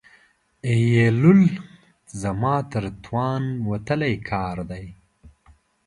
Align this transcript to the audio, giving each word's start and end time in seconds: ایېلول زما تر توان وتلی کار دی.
ایېلول 0.71 1.41
زما 2.21 2.55
تر 2.71 2.83
توان 3.03 3.43
وتلی 3.69 4.15
کار 4.29 4.57
دی. 4.69 4.85